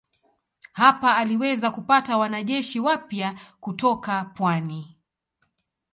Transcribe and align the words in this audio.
Hapa 0.71 1.17
aliweza 1.17 1.71
kupata 1.71 2.17
wanajeshi 2.17 2.79
wapya 2.79 3.39
kutoka 3.59 4.25
pwani. 4.25 4.97